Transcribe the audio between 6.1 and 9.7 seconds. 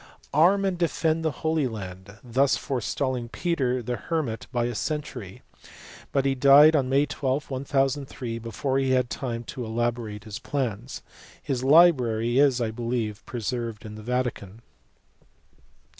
but he died on May 12, 1003 before he had time to